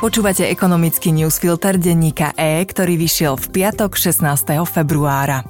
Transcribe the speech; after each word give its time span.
Počúvate 0.00 0.48
ekonomický 0.48 1.12
newsfilter 1.12 1.76
denníka 1.76 2.32
E, 2.32 2.64
ktorý 2.64 2.96
vyšiel 2.96 3.36
v 3.36 3.60
piatok 3.60 4.00
16. 4.00 4.24
februára. 4.64 5.44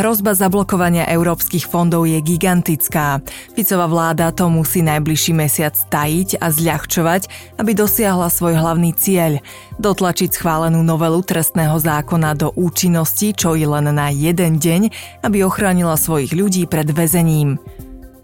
Hrozba 0.00 0.32
zablokovania 0.32 1.04
európskych 1.12 1.68
fondov 1.68 2.08
je 2.08 2.16
gigantická. 2.24 3.20
Ficová 3.52 3.84
vláda 3.84 4.32
to 4.32 4.48
musí 4.48 4.80
najbližší 4.80 5.36
mesiac 5.36 5.76
tajiť 5.92 6.40
a 6.40 6.48
zľahčovať, 6.48 7.28
aby 7.60 7.76
dosiahla 7.76 8.32
svoj 8.32 8.56
hlavný 8.56 8.96
cieľ– 8.96 9.44
dotlačiť 9.76 10.32
schválenú 10.32 10.80
novelu 10.80 11.20
trestného 11.20 11.76
zákona 11.76 12.32
do 12.32 12.56
účinnosti 12.56 13.36
čo 13.36 13.60
i 13.60 13.68
len 13.68 13.92
na 13.92 14.08
jeden 14.08 14.56
deň, 14.56 14.88
aby 15.20 15.44
ochránila 15.44 16.00
svojich 16.00 16.32
ľudí 16.32 16.64
pred 16.64 16.88
väzením. 16.96 17.60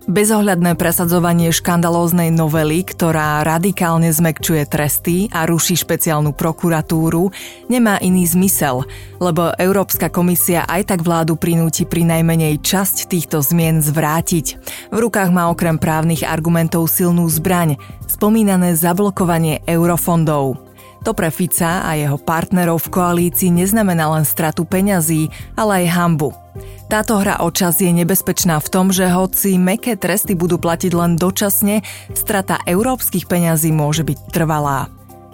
Bezohľadné 0.03 0.75
presadzovanie 0.75 1.55
škandalóznej 1.55 2.35
novely, 2.35 2.83
ktorá 2.83 3.47
radikálne 3.47 4.11
zmekčuje 4.11 4.67
tresty 4.67 5.31
a 5.31 5.47
ruší 5.47 5.79
špeciálnu 5.79 6.35
prokuratúru, 6.35 7.31
nemá 7.71 8.03
iný 8.03 8.27
zmysel, 8.27 8.83
lebo 9.23 9.55
Európska 9.55 10.11
komisia 10.11 10.67
aj 10.67 10.91
tak 10.91 11.07
vládu 11.07 11.39
prinúti 11.39 11.87
pri 11.87 12.03
najmenej 12.03 12.59
časť 12.59 13.07
týchto 13.15 13.47
zmien 13.47 13.79
zvrátiť. 13.79 14.47
V 14.91 14.99
rukách 14.99 15.31
má 15.31 15.47
okrem 15.47 15.79
právnych 15.79 16.27
argumentov 16.27 16.91
silnú 16.91 17.31
zbraň, 17.31 17.79
spomínané 18.11 18.75
zablokovanie 18.75 19.63
eurofondov. 19.71 20.72
To 21.03 21.11
pre 21.11 21.35
Fica 21.35 21.83
a 21.83 21.99
jeho 21.99 22.15
partnerov 22.15 22.87
v 22.87 22.93
koalícii 22.95 23.51
neznamená 23.51 24.07
len 24.15 24.23
stratu 24.23 24.63
peňazí, 24.63 25.35
ale 25.59 25.83
aj 25.83 25.87
hambu. 25.99 26.31
Táto 26.87 27.19
hra 27.19 27.43
o 27.43 27.51
čas 27.51 27.83
je 27.83 27.91
nebezpečná 27.91 28.63
v 28.63 28.71
tom, 28.71 28.95
že 28.95 29.11
hoci 29.11 29.59
meké 29.59 29.99
tresty 29.99 30.39
budú 30.39 30.63
platiť 30.63 30.93
len 30.95 31.19
dočasne, 31.19 31.83
strata 32.15 32.63
európskych 32.69 33.27
peňazí 33.27 33.75
môže 33.75 34.07
byť 34.07 34.19
trvalá. 34.31 34.87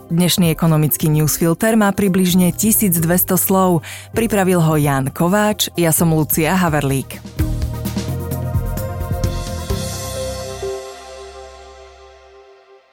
Dnešný 0.08 0.48
ekonomický 0.48 1.12
newsfilter 1.12 1.76
má 1.76 1.92
približne 1.92 2.48
1200 2.56 3.36
slov. 3.36 3.84
Pripravil 4.16 4.64
ho 4.64 4.74
Jan 4.80 5.12
Kováč, 5.12 5.68
ja 5.76 5.92
som 5.92 6.16
Lucia 6.16 6.56
Haverlík. 6.56 7.37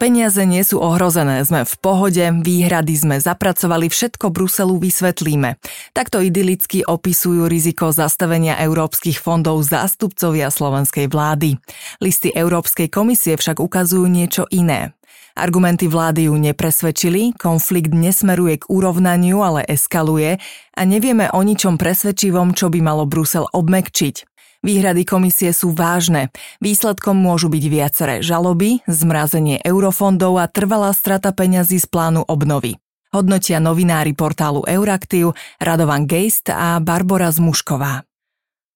Peniaze 0.06 0.46
nie 0.46 0.62
sú 0.62 0.78
ohrozené, 0.86 1.42
sme 1.42 1.66
v 1.66 1.76
pohode, 1.82 2.22
výhrady 2.22 2.94
sme 2.94 3.18
zapracovali, 3.18 3.90
všetko 3.90 4.30
Bruselu 4.30 4.78
vysvetlíme. 4.78 5.58
Takto 5.98 6.22
idylicky 6.22 6.86
opisujú 6.86 7.50
riziko 7.50 7.90
zastavenia 7.90 8.54
európskych 8.62 9.18
fondov 9.18 9.66
zástupcovia 9.66 10.54
slovenskej 10.54 11.10
vlády. 11.10 11.58
Listy 12.06 12.30
Európskej 12.30 12.94
komisie 12.94 13.34
však 13.34 13.58
ukazujú 13.58 14.06
niečo 14.06 14.46
iné. 14.54 14.94
Argumenty 15.34 15.90
vlády 15.90 16.30
ju 16.30 16.38
nepresvedčili, 16.38 17.34
konflikt 17.34 17.90
nesmeruje 17.90 18.62
k 18.62 18.70
urovnaniu, 18.70 19.42
ale 19.42 19.66
eskaluje 19.66 20.38
a 20.78 20.82
nevieme 20.86 21.34
o 21.34 21.42
ničom 21.42 21.82
presvedčivom, 21.82 22.54
čo 22.54 22.70
by 22.70 22.78
malo 22.78 23.10
Brusel 23.10 23.50
obmekčiť. 23.50 24.35
Výhrady 24.66 25.06
komisie 25.06 25.54
sú 25.54 25.78
vážne. 25.78 26.34
Výsledkom 26.58 27.14
môžu 27.14 27.54
byť 27.54 27.64
viaceré 27.70 28.16
žaloby, 28.26 28.82
zmrazenie 28.90 29.62
eurofondov 29.62 30.42
a 30.42 30.50
trvalá 30.50 30.90
strata 30.90 31.30
peňazí 31.30 31.78
z 31.78 31.86
plánu 31.86 32.26
obnovy. 32.26 32.82
Hodnotia 33.14 33.62
novinári 33.62 34.18
portálu 34.18 34.66
Euraktiv 34.66 35.38
Radovan 35.62 36.10
Geist 36.10 36.50
a 36.50 36.82
Barbara 36.82 37.30
Zmušková. 37.30 38.15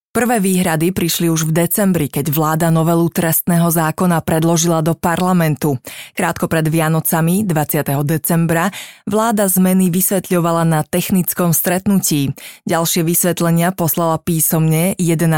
Prvé 0.10 0.42
výhrady 0.42 0.90
prišli 0.90 1.30
už 1.30 1.46
v 1.46 1.54
decembri, 1.54 2.10
keď 2.10 2.34
vláda 2.34 2.74
novelu 2.74 3.06
trestného 3.14 3.70
zákona 3.70 4.26
predložila 4.26 4.82
do 4.82 4.98
parlamentu. 4.98 5.78
Krátko 6.18 6.50
pred 6.50 6.66
Vianocami, 6.66 7.46
20. 7.46 7.86
decembra, 8.10 8.74
vláda 9.06 9.45
zmeny 9.45 9.94
vysvetľovala 9.94 10.66
na 10.66 10.82
technickom 10.82 11.54
stretnutí. 11.54 12.33
Ďalšie 12.66 13.06
vysvetlenia 13.06 13.70
poslala 13.70 14.17
písomne 14.17 14.98
11. 14.98 15.30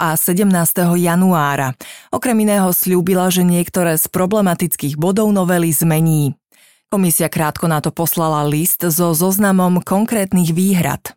a 0.00 0.08
17. 0.16 0.48
januára. 0.96 1.76
Okrem 2.08 2.40
iného 2.40 2.72
slúbila, 2.72 3.28
že 3.28 3.44
niektoré 3.44 4.00
z 4.00 4.08
problematických 4.08 4.96
bodov 4.96 5.28
novely 5.28 5.68
zmení. 5.76 6.32
Komisia 6.88 7.28
krátko 7.28 7.68
na 7.68 7.84
to 7.84 7.92
poslala 7.92 8.46
list 8.48 8.80
so 8.80 9.12
zoznamom 9.12 9.84
konkrétnych 9.84 10.56
výhrad. 10.56 11.15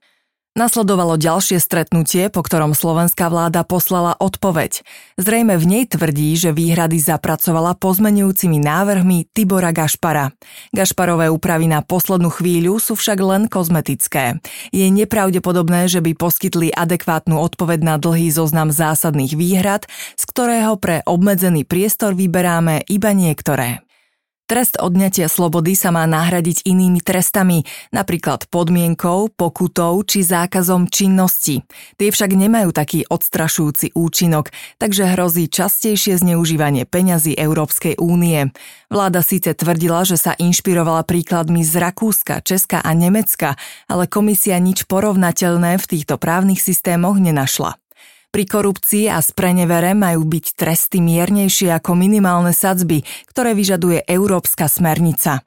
Nasledovalo 0.59 1.15
ďalšie 1.15 1.55
stretnutie, 1.55 2.27
po 2.27 2.43
ktorom 2.43 2.75
slovenská 2.75 3.31
vláda 3.31 3.63
poslala 3.63 4.19
odpoveď. 4.19 4.83
Zrejme 5.15 5.55
v 5.55 5.63
nej 5.63 5.83
tvrdí, 5.87 6.35
že 6.35 6.51
výhrady 6.51 6.99
zapracovala 6.99 7.79
pozmenujúcimi 7.79 8.59
návrhmi 8.59 9.31
Tibora 9.31 9.71
Gašpara. 9.71 10.35
Gašparové 10.75 11.31
úpravy 11.31 11.71
na 11.71 11.79
poslednú 11.79 12.27
chvíľu 12.27 12.75
sú 12.83 12.99
však 12.99 13.23
len 13.23 13.47
kozmetické. 13.47 14.43
Je 14.75 14.83
nepravdepodobné, 14.91 15.87
že 15.87 16.03
by 16.03 16.11
poskytli 16.19 16.75
adekvátnu 16.75 17.39
odpoveď 17.39 17.79
na 17.79 17.95
dlhý 17.95 18.27
zoznam 18.27 18.67
zásadných 18.67 19.39
výhrad, 19.39 19.87
z 20.19 20.23
ktorého 20.27 20.75
pre 20.75 21.07
obmedzený 21.07 21.63
priestor 21.63 22.19
vyberáme 22.19 22.83
iba 22.91 23.15
niektoré. 23.15 23.79
Trest 24.49 24.81
odňatia 24.81 25.29
slobody 25.29 25.77
sa 25.77 25.93
má 25.93 26.09
nahradiť 26.09 26.65
inými 26.65 27.05
trestami, 27.05 27.69
napríklad 27.93 28.49
podmienkou, 28.49 29.29
pokutou 29.29 30.01
či 30.01 30.25
zákazom 30.25 30.89
činnosti. 30.89 31.61
Tie 32.01 32.09
však 32.09 32.33
nemajú 32.33 32.73
taký 32.73 33.05
odstrašujúci 33.05 33.93
účinok, 33.93 34.49
takže 34.81 35.13
hrozí 35.13 35.53
častejšie 35.53 36.17
zneužívanie 36.17 36.89
peňazí 36.89 37.37
Európskej 37.37 38.01
únie. 38.01 38.49
Vláda 38.89 39.21
síce 39.21 39.53
tvrdila, 39.53 40.01
že 40.01 40.17
sa 40.17 40.33
inšpirovala 40.33 41.05
príkladmi 41.05 41.61
z 41.61 41.77
Rakúska, 41.77 42.41
Česka 42.41 42.81
a 42.81 42.89
Nemecka, 42.97 43.53
ale 43.85 44.09
komisia 44.09 44.57
nič 44.57 44.89
porovnateľné 44.89 45.77
v 45.77 45.85
týchto 45.85 46.17
právnych 46.17 46.57
systémoch 46.57 47.21
nenašla. 47.21 47.77
Pri 48.29 48.45
korupcii 48.45 49.09
a 49.09 49.17
sprenevere 49.25 49.97
majú 49.97 50.21
byť 50.21 50.45
tresty 50.53 51.01
miernejšie 51.01 51.73
ako 51.73 51.97
minimálne 51.97 52.53
sadzby, 52.53 53.01
ktoré 53.25 53.57
vyžaduje 53.57 54.05
Európska 54.05 54.69
smernica. 54.69 55.41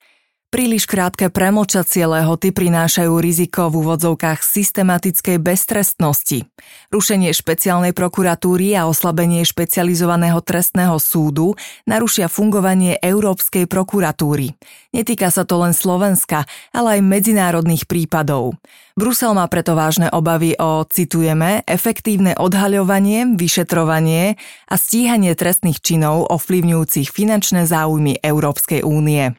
Príliš 0.53 0.85
krátke 0.85 1.33
premlčacie 1.33 2.05
lehoty 2.05 2.53
prinášajú 2.53 3.17
riziko 3.25 3.73
v 3.73 3.89
úvodzovkách 3.89 4.45
systematickej 4.45 5.41
beztrestnosti. 5.41 6.45
Rušenie 6.93 7.33
špeciálnej 7.33 7.97
prokuratúry 7.97 8.77
a 8.77 8.85
oslabenie 8.85 9.49
špecializovaného 9.49 10.45
trestného 10.45 11.01
súdu 11.01 11.57
narušia 11.89 12.29
fungovanie 12.29 13.01
Európskej 13.01 13.65
prokuratúry. 13.65 14.53
Netýka 14.93 15.33
sa 15.33 15.49
to 15.49 15.57
len 15.57 15.73
Slovenska, 15.73 16.45
ale 16.77 17.01
aj 17.01 17.09
medzinárodných 17.09 17.89
prípadov. 17.89 18.53
Brusel 18.93 19.33
má 19.33 19.49
preto 19.49 19.73
vážne 19.73 20.13
obavy 20.13 20.53
o, 20.61 20.85
citujeme, 20.85 21.65
efektívne 21.65 22.37
odhaľovanie, 22.37 23.41
vyšetrovanie 23.41 24.37
a 24.69 24.75
stíhanie 24.77 25.33
trestných 25.33 25.81
činov 25.81 26.29
ovplyvňujúcich 26.29 27.09
finančné 27.09 27.65
záujmy 27.65 28.21
Európskej 28.21 28.85
únie. 28.85 29.33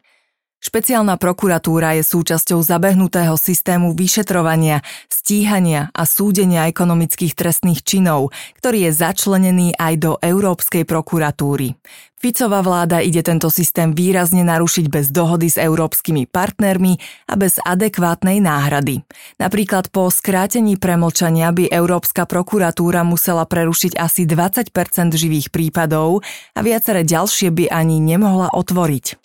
Špeciálna 0.63 1.19
prokuratúra 1.19 1.99
je 1.99 2.07
súčasťou 2.07 2.63
zabehnutého 2.63 3.35
systému 3.35 3.91
vyšetrovania, 3.99 4.79
stíhania 5.11 5.91
a 5.91 6.07
súdenia 6.07 6.71
ekonomických 6.71 7.35
trestných 7.35 7.83
činov, 7.83 8.31
ktorý 8.63 8.87
je 8.87 8.91
začlenený 8.95 9.75
aj 9.75 9.93
do 9.99 10.11
Európskej 10.23 10.87
prokuratúry. 10.87 11.75
Ficová 12.15 12.63
vláda 12.63 13.03
ide 13.03 13.19
tento 13.19 13.51
systém 13.51 13.91
výrazne 13.91 14.47
narušiť 14.47 14.87
bez 14.87 15.11
dohody 15.11 15.51
s 15.51 15.59
európskymi 15.59 16.31
partnermi 16.31 16.95
a 17.27 17.35
bez 17.35 17.59
adekvátnej 17.59 18.39
náhrady. 18.39 19.03
Napríklad 19.43 19.91
po 19.91 20.07
skrátení 20.07 20.79
premlčania 20.79 21.51
by 21.51 21.67
Európska 21.67 22.23
prokuratúra 22.23 23.03
musela 23.03 23.43
prerušiť 23.43 23.99
asi 23.99 24.23
20% 24.23 24.71
živých 25.11 25.51
prípadov 25.51 26.23
a 26.55 26.63
viaceré 26.63 27.03
ďalšie 27.03 27.51
by 27.51 27.67
ani 27.67 27.99
nemohla 27.99 28.55
otvoriť. 28.55 29.22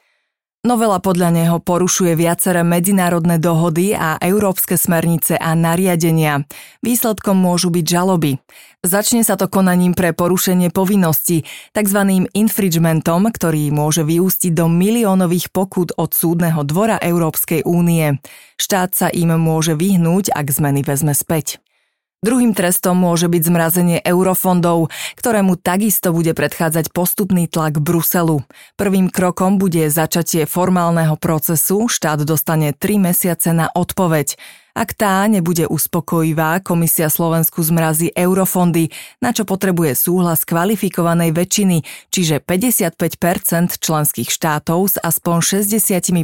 Novela 0.66 0.98
podľa 0.98 1.30
neho 1.30 1.62
porušuje 1.62 2.18
viaceré 2.18 2.66
medzinárodné 2.66 3.38
dohody 3.38 3.94
a 3.94 4.18
európske 4.18 4.74
smernice 4.74 5.38
a 5.38 5.54
nariadenia. 5.54 6.50
Výsledkom 6.82 7.38
môžu 7.38 7.70
byť 7.70 7.86
žaloby. 7.86 8.42
Začne 8.82 9.22
sa 9.22 9.38
to 9.38 9.46
konaním 9.46 9.94
pre 9.94 10.10
porušenie 10.10 10.74
povinností, 10.74 11.46
tzv. 11.70 12.00
infringementom, 12.34 13.30
ktorý 13.30 13.70
môže 13.70 14.02
vyústiť 14.02 14.50
do 14.50 14.66
miliónových 14.66 15.54
pokut 15.54 15.94
od 15.94 16.10
súdneho 16.10 16.66
dvora 16.66 16.98
Európskej 16.98 17.62
únie. 17.62 18.18
Štát 18.58 18.90
sa 18.98 19.08
im 19.14 19.38
môže 19.38 19.78
vyhnúť, 19.78 20.34
ak 20.34 20.46
zmeny 20.50 20.82
vezme 20.82 21.14
späť. 21.14 21.62
Druhým 22.18 22.50
trestom 22.50 22.98
môže 22.98 23.30
byť 23.30 23.42
zmrazenie 23.46 23.98
eurofondov, 24.02 24.90
ktorému 25.14 25.54
takisto 25.54 26.10
bude 26.10 26.34
predchádzať 26.34 26.90
postupný 26.90 27.46
tlak 27.46 27.78
Bruselu. 27.78 28.42
Prvým 28.74 29.06
krokom 29.06 29.54
bude 29.54 29.86
začatie 29.86 30.42
formálneho 30.42 31.14
procesu, 31.14 31.86
štát 31.86 32.26
dostane 32.26 32.74
3 32.74 33.06
mesiace 33.06 33.54
na 33.54 33.70
odpoveď. 33.70 34.34
Ak 34.74 34.98
tá 34.98 35.22
nebude 35.30 35.70
uspokojivá, 35.70 36.58
komisia 36.58 37.06
Slovensku 37.06 37.62
zmrazí 37.62 38.10
eurofondy, 38.10 38.90
na 39.22 39.30
čo 39.30 39.46
potrebuje 39.46 39.94
súhlas 39.94 40.42
kvalifikovanej 40.42 41.30
väčšiny, 41.30 41.86
čiže 42.10 42.42
55% 42.42 43.78
členských 43.78 44.30
štátov 44.30 44.90
s 44.90 44.96
aspoň 44.98 45.36
65% 45.70 46.18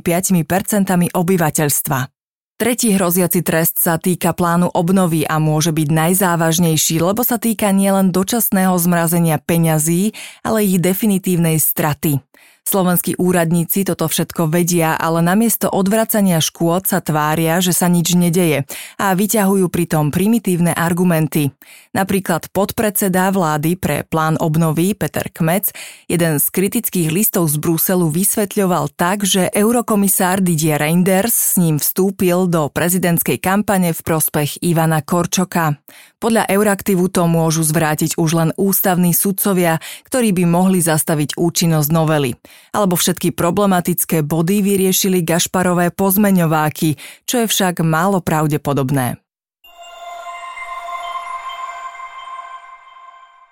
obyvateľstva. 1.14 2.13
Tretí 2.54 2.94
hroziaci 2.94 3.42
trest 3.42 3.82
sa 3.82 3.98
týka 3.98 4.30
plánu 4.30 4.70
obnovy 4.70 5.26
a 5.26 5.42
môže 5.42 5.74
byť 5.74 5.90
najzávažnejší, 5.90 7.02
lebo 7.02 7.26
sa 7.26 7.34
týka 7.34 7.74
nielen 7.74 8.14
dočasného 8.14 8.78
zmrazenia 8.78 9.42
peňazí, 9.42 10.14
ale 10.46 10.62
ich 10.62 10.78
definitívnej 10.78 11.58
straty. 11.58 12.22
Slovenskí 12.64 13.20
úradníci 13.20 13.84
toto 13.84 14.08
všetko 14.08 14.48
vedia, 14.48 14.96
ale 14.96 15.20
namiesto 15.20 15.68
odvracania 15.68 16.40
škôd 16.40 16.88
sa 16.88 17.04
tvária, 17.04 17.60
že 17.60 17.76
sa 17.76 17.92
nič 17.92 18.16
nedeje 18.16 18.64
a 18.96 19.12
vyťahujú 19.12 19.68
pritom 19.68 20.08
primitívne 20.08 20.72
argumenty. 20.72 21.52
Napríklad 21.92 22.48
podpredseda 22.56 23.28
vlády 23.30 23.76
pre 23.76 24.08
plán 24.08 24.40
obnovy 24.40 24.96
Peter 24.96 25.28
Kmec 25.28 25.76
jeden 26.08 26.40
z 26.40 26.46
kritických 26.48 27.12
listov 27.12 27.52
z 27.52 27.60
Bruselu 27.60 28.08
vysvetľoval 28.08 28.96
tak, 28.96 29.28
že 29.28 29.52
eurokomisár 29.52 30.40
Didier 30.40 30.80
Reinders 30.80 31.54
s 31.54 31.60
ním 31.60 31.76
vstúpil 31.76 32.48
do 32.48 32.72
prezidentskej 32.72 33.44
kampane 33.44 33.92
v 33.92 34.00
prospech 34.00 34.64
Ivana 34.64 35.04
Korčoka. 35.04 35.76
Podľa 36.24 36.48
Euraktivu 36.48 37.12
to 37.12 37.28
môžu 37.28 37.60
zvrátiť 37.60 38.16
už 38.16 38.30
len 38.32 38.50
ústavní 38.56 39.12
sudcovia, 39.12 39.76
ktorí 40.08 40.32
by 40.32 40.48
mohli 40.48 40.80
zastaviť 40.80 41.36
účinnosť 41.36 41.88
novely 41.92 42.32
alebo 42.72 42.96
všetky 42.96 43.36
problematické 43.36 44.24
body 44.24 44.64
vyriešili 44.64 45.20
Gašparové 45.20 45.92
pozmeňováky, 45.92 46.96
čo 47.28 47.44
je 47.44 47.46
však 47.46 47.84
málo 47.84 48.24
pravdepodobné. 48.24 49.23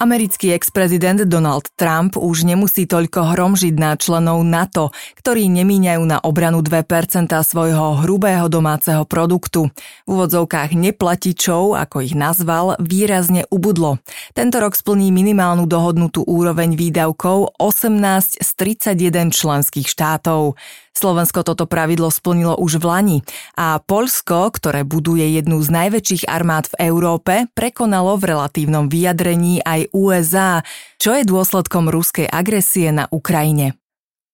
Americký 0.03 0.51
ex-prezident 0.51 1.23
Donald 1.31 1.71
Trump 1.79 2.19
už 2.19 2.43
nemusí 2.43 2.91
toľko 2.91 3.39
hromžiť 3.39 3.75
na 3.79 3.95
členov 3.95 4.43
NATO, 4.43 4.91
ktorí 5.23 5.47
nemíňajú 5.47 6.03
na 6.03 6.19
obranu 6.19 6.59
2% 6.59 7.31
svojho 7.31 8.03
hrubého 8.03 8.51
domáceho 8.51 9.07
produktu. 9.07 9.71
V 10.03 10.09
úvodzovkách 10.11 10.75
neplatičov, 10.75 11.79
ako 11.79 12.03
ich 12.03 12.19
nazval, 12.19 12.75
výrazne 12.83 13.47
ubudlo. 13.47 14.03
Tento 14.35 14.59
rok 14.59 14.75
splní 14.75 15.15
minimálnu 15.15 15.71
dohodnutú 15.71 16.27
úroveň 16.27 16.75
výdavkov 16.75 17.55
18 17.63 18.43
z 18.43 18.51
31 18.59 19.31
členských 19.31 19.87
štátov. 19.87 20.59
Slovensko 20.93 21.43
toto 21.43 21.65
pravidlo 21.65 22.13
splnilo 22.13 22.55
už 22.61 22.79
v 22.79 22.85
Lani 22.85 23.19
a 23.59 23.81
Polsko, 23.81 24.53
ktoré 24.53 24.85
buduje 24.85 25.25
jednu 25.35 25.59
z 25.65 25.69
najväčších 25.73 26.29
armád 26.29 26.71
v 26.73 26.93
Európe, 26.93 27.35
prekonalo 27.57 28.21
v 28.21 28.37
relatívnom 28.37 28.93
vyjadrení 28.93 29.65
aj 29.65 29.89
USA, 29.97 30.61
čo 31.01 31.17
je 31.17 31.27
dôsledkom 31.27 31.89
ruskej 31.89 32.29
agresie 32.29 32.93
na 32.93 33.09
Ukrajine. 33.09 33.82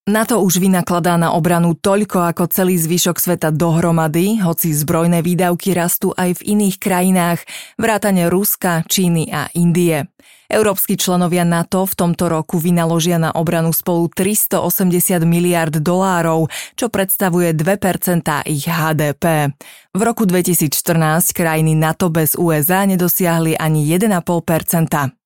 NATO 0.09 0.41
už 0.41 0.57
vynakladá 0.57 1.21
na 1.21 1.37
obranu 1.37 1.77
toľko 1.77 2.33
ako 2.33 2.49
celý 2.49 2.81
zvyšok 2.81 3.21
sveta 3.21 3.53
dohromady, 3.53 4.41
hoci 4.41 4.73
zbrojné 4.73 5.21
výdavky 5.21 5.77
rastú 5.77 6.17
aj 6.17 6.41
v 6.41 6.57
iných 6.57 6.81
krajinách, 6.81 7.45
vrátane 7.77 8.33
Ruska, 8.33 8.89
Číny 8.89 9.29
a 9.29 9.53
Indie. 9.53 10.09
Európsky 10.49 10.97
členovia 10.97 11.45
NATO 11.45 11.85
v 11.85 11.93
tomto 11.93 12.33
roku 12.33 12.57
vynaložia 12.57 13.21
na 13.21 13.37
obranu 13.37 13.69
spolu 13.77 14.09
380 14.09 15.29
miliard 15.29 15.77
dolárov, 15.77 16.49
čo 16.73 16.89
predstavuje 16.89 17.53
2% 17.53 18.49
ich 18.49 18.65
HDP. 18.65 19.53
V 19.93 20.01
roku 20.01 20.25
2014 20.25 21.37
krajiny 21.37 21.77
NATO 21.77 22.09
bez 22.09 22.33
USA 22.33 22.89
nedosiahli 22.89 23.61
ani 23.61 23.85
1,5%. 23.85 25.18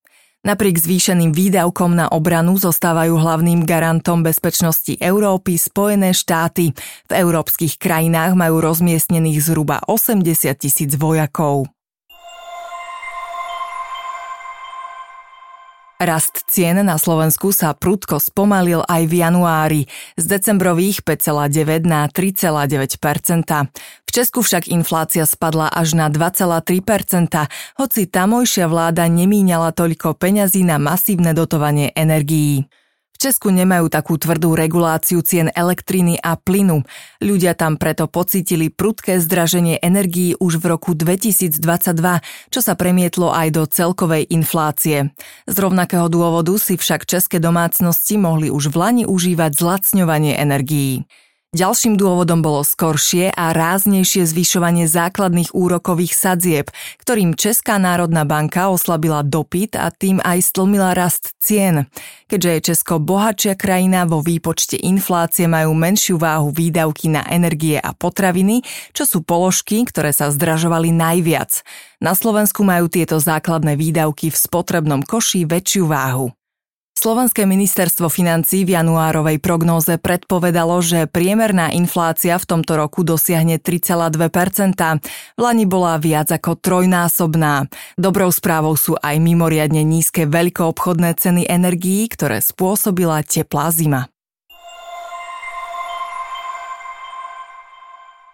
Napriek 0.43 0.75
zvýšeným 0.75 1.31
výdavkom 1.31 1.95
na 1.95 2.11
obranu 2.11 2.59
zostávajú 2.59 3.15
hlavným 3.15 3.63
garantom 3.63 4.27
bezpečnosti 4.27 4.99
Európy 4.99 5.55
Spojené 5.55 6.11
štáty. 6.11 6.75
V 7.07 7.13
európskych 7.15 7.79
krajinách 7.79 8.35
majú 8.35 8.59
rozmiestnených 8.59 9.39
zhruba 9.39 9.79
80 9.87 10.27
tisíc 10.59 10.99
vojakov. 10.99 11.71
Rast 16.03 16.51
cien 16.51 16.83
na 16.83 16.99
Slovensku 16.99 17.55
sa 17.55 17.79
prudko 17.79 18.19
spomalil 18.19 18.83
aj 18.91 19.07
v 19.07 19.23
januári 19.23 19.83
z 20.19 20.25
decembrových 20.27 21.07
5,9 21.07 21.87
na 21.87 22.11
3,9% 22.11 22.99
V 24.03 24.11
Česku 24.11 24.43
však 24.43 24.67
inflácia 24.67 25.23
spadla 25.23 25.71
až 25.71 25.95
na 25.95 26.11
2,3% 26.11 27.39
hoci 27.79 28.03
tamojšia 28.11 28.67
vláda 28.67 29.07
nemíňala 29.07 29.71
toľko 29.71 30.19
peňazí 30.19 30.67
na 30.67 30.83
masívne 30.83 31.39
dotovanie 31.39 31.95
energií. 31.95 32.67
Česku 33.23 33.55
nemajú 33.55 33.87
takú 33.87 34.19
tvrdú 34.19 34.59
reguláciu 34.59 35.23
cien 35.23 35.47
elektriny 35.55 36.19
a 36.19 36.35
plynu. 36.35 36.83
Ľudia 37.23 37.55
tam 37.55 37.79
preto 37.79 38.11
pocítili 38.11 38.67
prudké 38.67 39.23
zdraženie 39.23 39.79
energií 39.79 40.35
už 40.43 40.59
v 40.59 40.75
roku 40.75 40.99
2022, 40.99 41.63
čo 42.51 42.59
sa 42.59 42.75
premietlo 42.75 43.31
aj 43.31 43.49
do 43.55 43.63
celkovej 43.71 44.27
inflácie. 44.27 45.15
Z 45.47 45.55
rovnakého 45.55 46.11
dôvodu 46.11 46.59
si 46.59 46.75
však 46.75 47.07
české 47.07 47.39
domácnosti 47.39 48.19
mohli 48.19 48.51
už 48.51 48.75
v 48.75 48.77
Lani 48.83 49.05
užívať 49.07 49.55
zlacňovanie 49.55 50.35
energií. 50.35 51.07
Ďalším 51.53 52.01
dôvodom 52.01 52.41
bolo 52.41 52.65
skoršie 52.65 53.29
a 53.29 53.53
ráznejšie 53.53 54.25
zvyšovanie 54.25 54.89
základných 54.89 55.53
úrokových 55.53 56.17
sadzieb, 56.17 56.73
ktorým 57.05 57.37
Česká 57.37 57.77
národná 57.77 58.25
banka 58.25 58.73
oslabila 58.73 59.21
dopyt 59.21 59.77
a 59.77 59.93
tým 59.93 60.17
aj 60.25 60.49
stlmila 60.49 60.97
rast 60.97 61.37
cien. 61.45 61.93
Keďže 62.33 62.51
je 62.57 62.61
Česko 62.73 63.05
bohatšia 63.05 63.53
krajina, 63.61 64.09
vo 64.09 64.25
výpočte 64.25 64.81
inflácie 64.81 65.45
majú 65.45 65.77
menšiu 65.77 66.17
váhu 66.17 66.57
výdavky 66.57 67.13
na 67.13 67.21
energie 67.29 67.77
a 67.77 67.93
potraviny, 67.93 68.65
čo 68.97 69.05
sú 69.05 69.21
položky, 69.21 69.85
ktoré 69.85 70.17
sa 70.17 70.33
zdražovali 70.33 70.89
najviac. 70.89 71.69
Na 72.01 72.17
Slovensku 72.17 72.65
majú 72.65 72.89
tieto 72.89 73.21
základné 73.21 73.77
výdavky 73.77 74.33
v 74.33 74.41
spotrebnom 74.41 75.05
koši 75.05 75.45
väčšiu 75.45 75.85
váhu. 75.85 76.33
Slovenské 77.03 77.51
ministerstvo 77.51 78.07
financí 78.07 78.63
v 78.63 78.79
januárovej 78.79 79.43
prognóze 79.43 79.99
predpovedalo, 79.99 80.79
že 80.79 81.11
priemerná 81.11 81.75
inflácia 81.75 82.39
v 82.39 82.47
tomto 82.47 82.79
roku 82.79 83.03
dosiahne 83.03 83.59
3,2%. 83.59 84.23
V 85.35 85.41
Lani 85.43 85.67
bola 85.67 85.99
viac 85.99 86.31
ako 86.31 86.55
trojnásobná. 86.63 87.67
Dobrou 87.99 88.31
správou 88.31 88.79
sú 88.79 88.95
aj 89.03 89.19
mimoriadne 89.19 89.83
nízke 89.83 90.31
veľkoobchodné 90.31 91.19
ceny 91.19 91.43
energií, 91.51 92.07
ktoré 92.07 92.39
spôsobila 92.39 93.27
teplá 93.27 93.75
zima. 93.75 94.07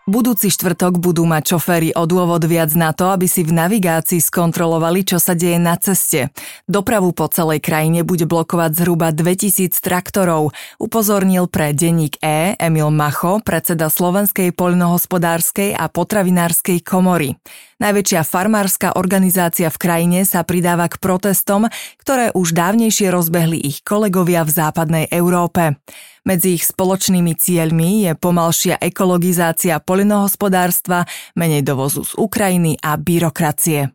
Budúci 0.09 0.49
štvrtok 0.49 1.05
budú 1.05 1.29
mať 1.29 1.53
šoféry 1.53 1.93
o 1.93 2.09
dôvod 2.09 2.41
viac 2.49 2.73
na 2.73 2.97
to, 2.97 3.13
aby 3.13 3.29
si 3.29 3.45
v 3.45 3.53
navigácii 3.53 4.25
skontrolovali, 4.25 5.05
čo 5.05 5.21
sa 5.21 5.37
deje 5.37 5.61
na 5.61 5.77
ceste. 5.77 6.33
Dopravu 6.65 7.13
po 7.13 7.29
celej 7.29 7.61
krajine 7.61 8.09
bude 8.09 8.25
blokovať 8.25 8.73
zhruba 8.73 9.13
2000 9.13 9.69
traktorov, 9.85 10.57
upozornil 10.81 11.45
pre 11.53 11.77
denník 11.77 12.17
E 12.25 12.57
Emil 12.57 12.89
Macho, 12.89 13.45
predseda 13.45 13.93
Slovenskej 13.93 14.57
poľnohospodárskej 14.57 15.77
a 15.77 15.93
potravinárskej 15.93 16.81
komory. 16.81 17.37
Najväčšia 17.79 18.27
farmárska 18.27 18.99
organizácia 18.99 19.71
v 19.71 19.79
krajine 19.79 20.27
sa 20.27 20.43
pridáva 20.43 20.91
k 20.91 20.99
protestom, 20.99 21.71
ktoré 22.03 22.35
už 22.35 22.51
dávnejšie 22.51 23.07
rozbehli 23.07 23.55
ich 23.55 23.87
kolegovia 23.87 24.43
v 24.43 24.51
západnej 24.51 25.07
Európe. 25.15 25.79
Medzi 26.27 26.59
ich 26.59 26.67
spoločnými 26.67 27.39
cieľmi 27.39 28.11
je 28.11 28.19
pomalšia 28.19 28.83
ekologizácia 28.83 29.79
polinohospodárstva, 29.79 31.07
menej 31.39 31.63
dovozu 31.63 32.03
z 32.03 32.19
Ukrajiny 32.19 32.83
a 32.83 32.99
byrokracie. 32.99 33.95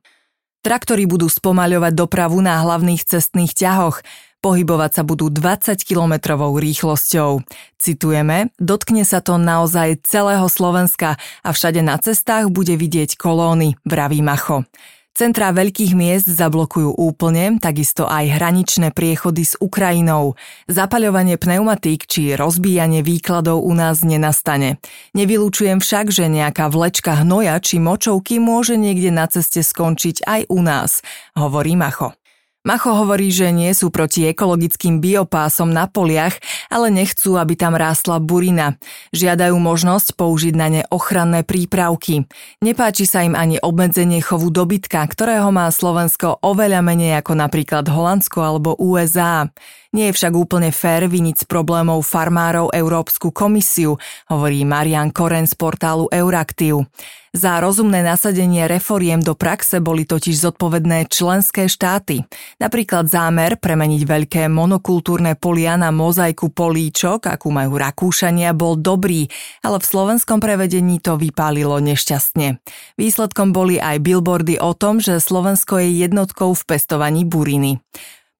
Traktory 0.63 1.03
budú 1.03 1.27
spomaľovať 1.27 1.91
dopravu 1.91 2.39
na 2.39 2.63
hlavných 2.63 3.03
cestných 3.03 3.51
ťahoch, 3.51 3.99
pohybovať 4.43 4.91
sa 5.00 5.03
budú 5.07 5.31
20-kilometrovou 5.31 6.59
rýchlosťou. 6.59 7.47
Citujeme, 7.79 8.51
dotkne 8.59 9.07
sa 9.07 9.23
to 9.23 9.39
naozaj 9.39 10.03
celého 10.03 10.51
Slovenska 10.51 11.15
a 11.39 11.50
všade 11.55 11.79
na 11.79 11.95
cestách 11.95 12.51
bude 12.51 12.75
vidieť 12.75 13.15
kolóny, 13.15 13.79
vraví 13.88 14.19
Macho. 14.19 14.67
Centrá 15.13 15.53
veľkých 15.53 15.93
miest 15.93 16.25
zablokujú 16.25 16.97
úplne, 16.97 17.62
takisto 17.62 18.09
aj 18.09 18.33
hraničné 18.33 18.97
priechody 18.97 19.45
s 19.45 19.53
Ukrajinou. 19.62 20.33
Zapaľovanie 20.65 21.38
pneumatík 21.38 22.09
či 22.09 22.33
rozbíjanie 22.33 23.05
výkladov 23.05 23.62
u 23.62 23.77
nás 23.77 24.01
nenastane. 24.01 24.81
Nevylúčujem 25.13 25.85
však, 25.85 26.09
že 26.09 26.33
nejaká 26.33 26.65
vlečka 26.65 27.21
hnoja 27.21 27.62
či 27.62 27.77
močovky 27.77 28.41
môže 28.41 28.73
niekde 28.73 29.13
na 29.13 29.29
ceste 29.29 29.62
skončiť 29.62 30.25
aj 30.25 30.41
u 30.50 30.59
nás, 30.65 31.05
hovorí 31.38 31.77
Macho. 31.77 32.17
Macho 32.63 32.96
hovorí, 32.96 33.27
že 33.27 33.51
nie 33.51 33.75
sú 33.75 33.91
proti 33.91 34.24
ekologickým 34.24 35.03
biopásom 35.03 35.67
na 35.67 35.84
poliach, 35.84 36.39
ale 36.72 36.96
nechcú, 36.96 37.36
aby 37.36 37.60
tam 37.60 37.75
rástla 37.75 38.24
burina. 38.24 38.79
Žiadajú 39.12 39.60
možnosť 39.60 40.15
použiť 40.15 40.55
na 40.55 40.67
ne 40.72 40.82
ochranné 40.88 41.43
prípravky. 41.43 42.24
Nepáči 42.63 43.03
sa 43.03 43.27
im 43.27 43.36
ani 43.36 43.60
obmedzenie 43.60 44.24
chovu 44.24 44.48
dobytka, 44.48 45.03
ktorého 45.03 45.51
má 45.51 45.67
Slovensko 45.67 46.39
oveľa 46.39 46.79
menej 46.79 47.20
ako 47.20 47.36
napríklad 47.36 47.84
Holandsko 47.84 48.39
alebo 48.39 48.79
USA. 48.79 49.51
Nie 49.93 50.09
je 50.09 50.17
však 50.17 50.33
úplne 50.33 50.73
fér 50.73 51.05
viniť 51.05 51.45
z 51.45 51.45
problémov 51.45 52.01
farmárov 52.01 52.73
Európsku 52.73 53.29
komisiu, 53.29 54.01
hovorí 54.25 54.65
Marian 54.65 55.13
Koren 55.13 55.45
z 55.45 55.53
portálu 55.53 56.09
Euraktiv. 56.09 56.89
Za 57.33 57.62
rozumné 57.62 58.01
nasadenie 58.01 58.65
reforiem 58.65 59.21
do 59.21 59.38
praxe 59.38 59.81
boli 59.81 60.05
totiž 60.05 60.50
zodpovedné 60.50 61.09
členské 61.13 61.69
štáty. 61.69 62.25
Napríklad 62.57 63.05
zámer 63.05 63.57
premeniť 63.62 64.01
veľké 64.01 64.43
monokultúrne 64.50 65.38
polia 65.38 65.77
na 65.77 65.93
mozaiku 65.93 66.50
políčok, 66.50 67.29
akú 67.29 67.53
majú 67.53 67.77
Rakúšania, 67.77 68.53
bol 68.53 68.77
dobrý, 68.77 69.29
ale 69.62 69.77
v 69.77 69.85
slovenskom 69.85 70.41
prevedení 70.41 71.01
to 71.01 71.21
vypálilo 71.21 71.77
nešťastne. 71.77 72.57
Výsledkom 72.97 73.53
boli 73.53 73.77
aj 73.77 74.01
billboardy 74.01 74.57
o 74.57 74.73
tom, 74.73 74.97
že 74.97 75.21
Slovensko 75.21 75.77
je 75.81 76.01
jednotkou 76.01 76.53
v 76.53 76.65
pestovaní 76.65 77.25
buriny. 77.25 77.77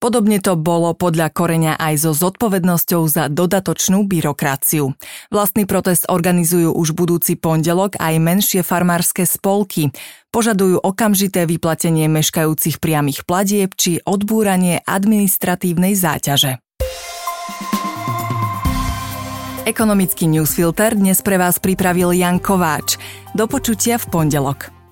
Podobne 0.04 0.44
to 0.44 0.60
bolo 0.60 0.92
podľa 0.92 1.32
Koreňa 1.32 1.80
aj 1.80 2.04
so 2.04 2.12
zodpovednosťou 2.12 3.08
za 3.08 3.32
dodatočnú 3.32 4.04
byrokraciu. 4.04 4.92
Vlastný 5.32 5.64
protest 5.64 6.12
organizujú 6.12 6.76
už 6.76 6.92
budúci 6.92 7.40
pondelok 7.40 7.96
aj 7.96 8.20
menšie 8.20 8.68
farmárske 8.68 9.24
spolky. 9.24 9.96
Požadujú 10.28 10.84
okamžité 10.84 11.48
vyplatenie 11.48 12.12
meškajúcich 12.12 12.84
priamých 12.84 13.24
platieb 13.24 13.72
či 13.80 14.04
odbúranie 14.04 14.84
administratívnej 14.84 15.96
záťaže. 15.96 16.60
Ekonomický 19.64 20.28
newsfilter 20.28 21.00
dnes 21.00 21.24
pre 21.24 21.40
vás 21.40 21.64
pripravil 21.64 22.12
Jan 22.12 22.44
Kováč. 22.44 23.00
Do 23.32 23.48
počutia 23.48 23.96
v 23.96 24.12
pondelok. 24.12 24.83